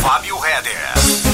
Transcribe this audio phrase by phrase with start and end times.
[0.00, 1.31] Fábio Reder.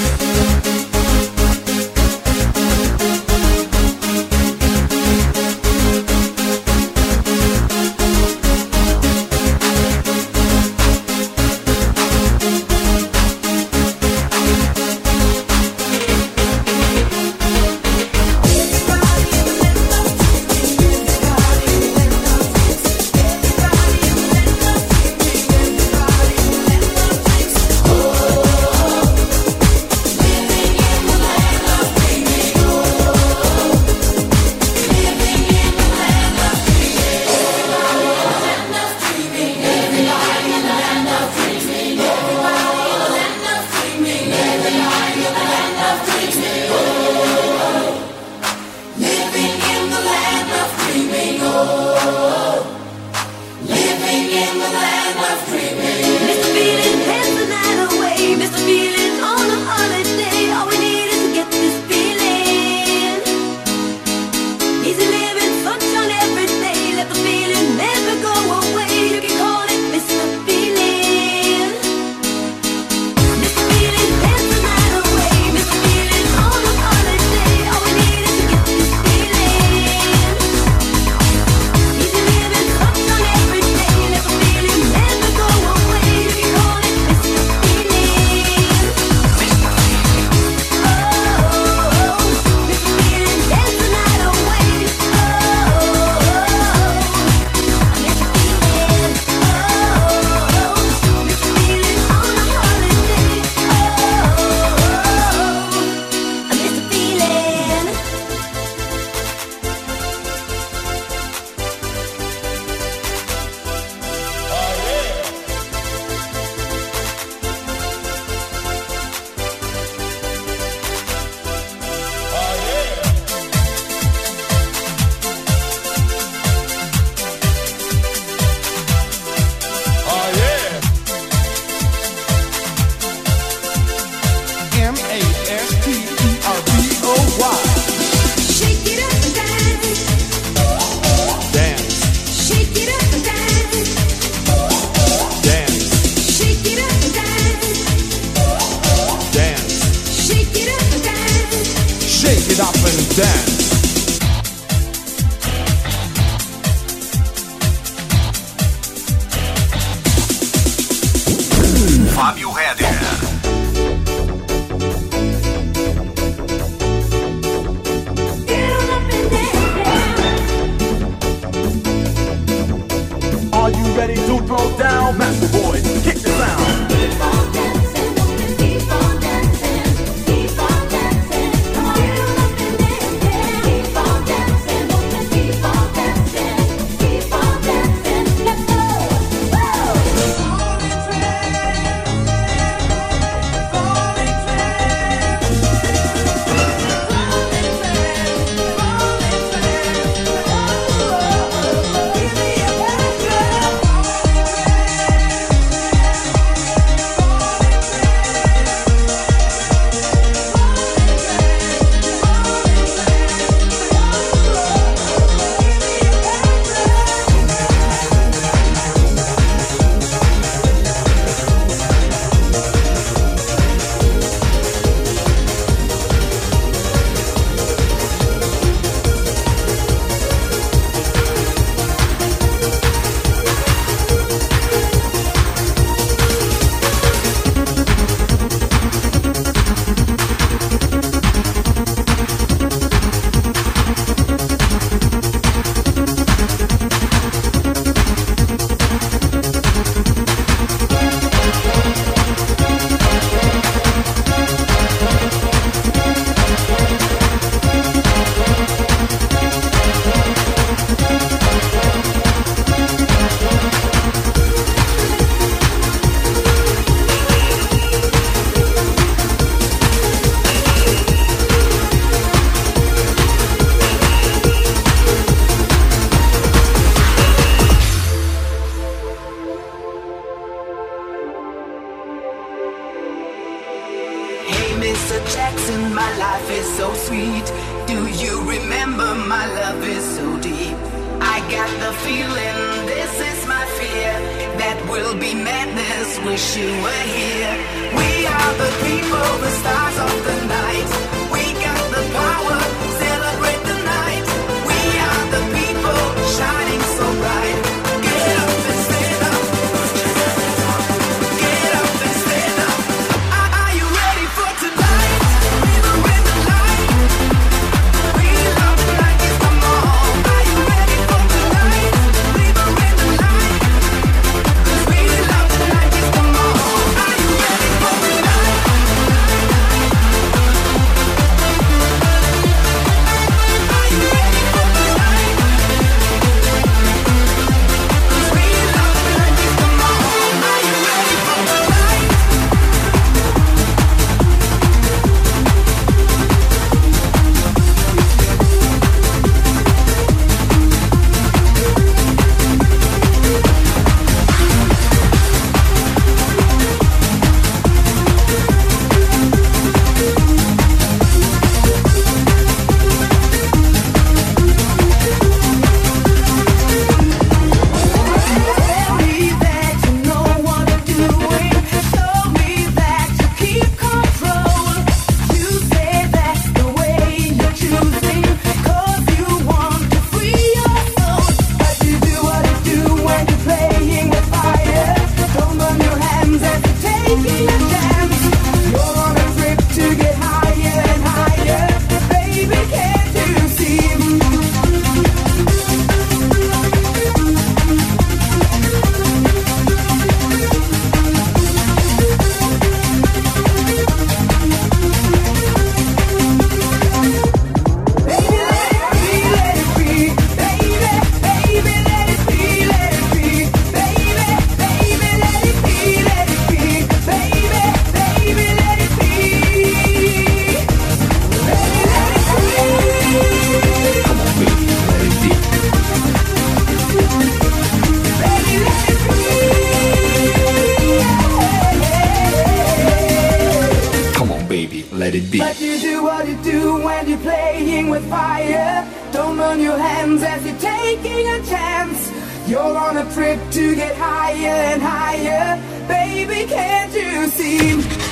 [435.36, 438.88] But you do what you do when you're playing with fire.
[439.12, 442.10] Don't burn your hands as you're taking a chance.
[442.48, 445.60] You're on a trip to get higher and higher.
[445.86, 448.07] Baby, can't you see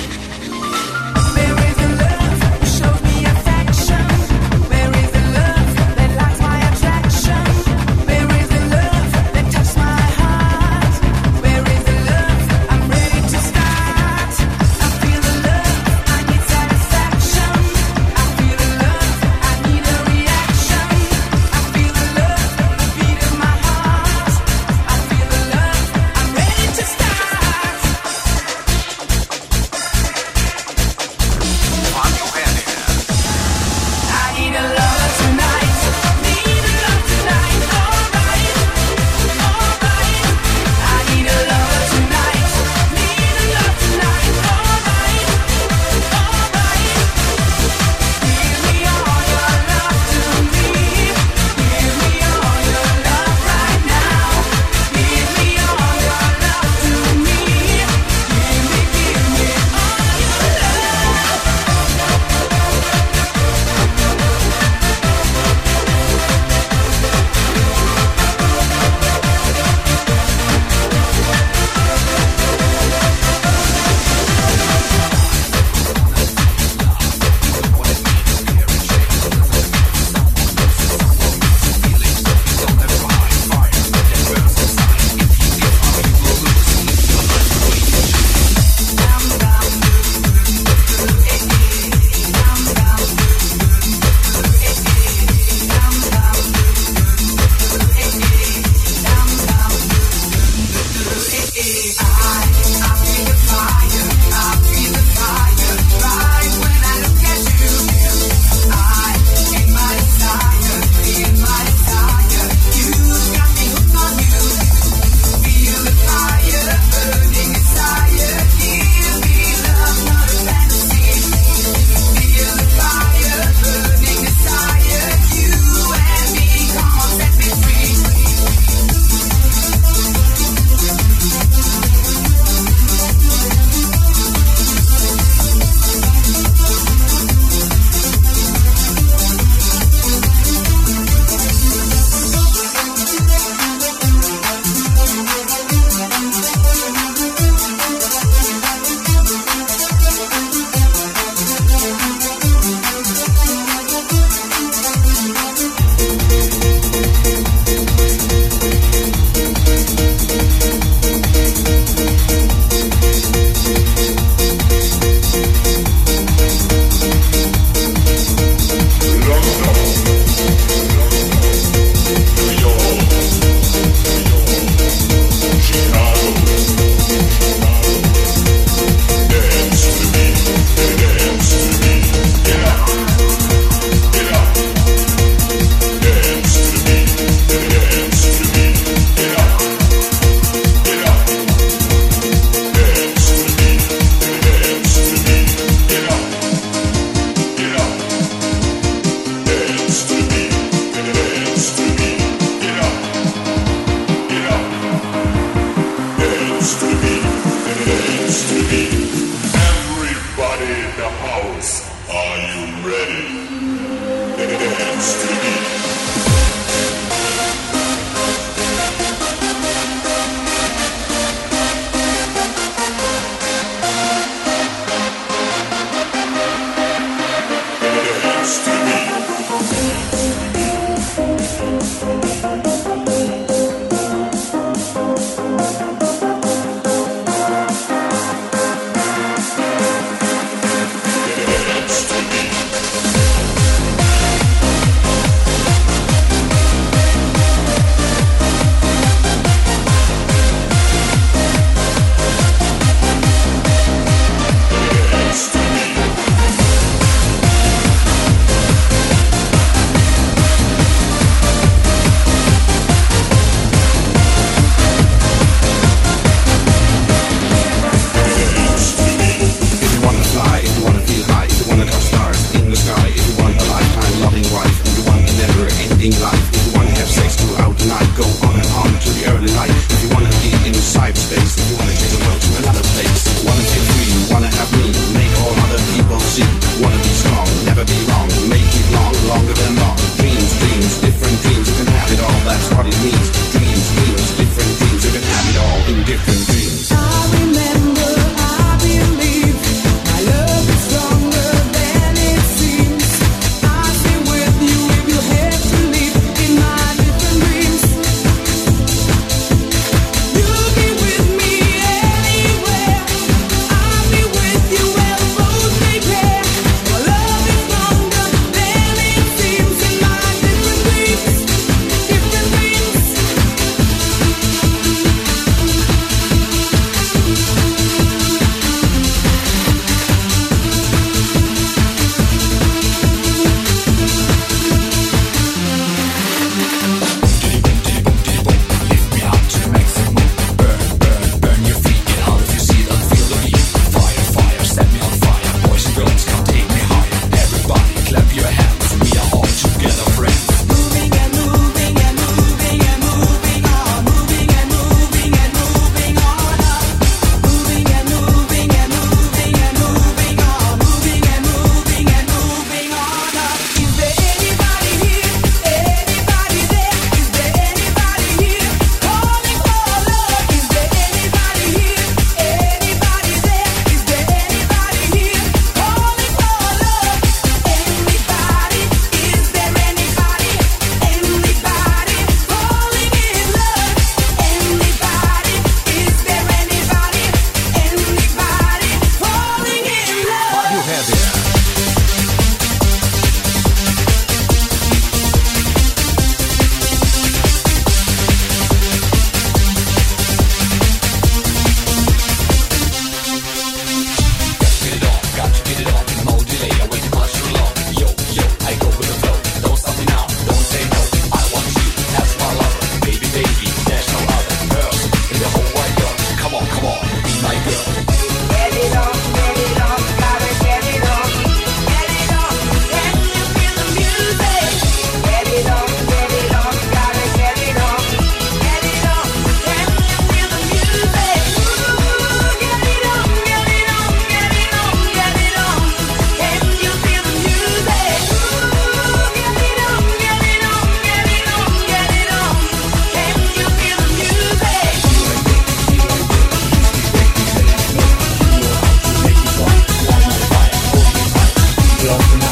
[452.07, 452.46] Welcome.